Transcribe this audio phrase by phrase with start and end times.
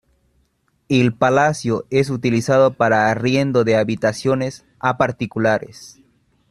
[0.89, 5.99] El palacio es utilizado para arriendo de habitaciones a particulares.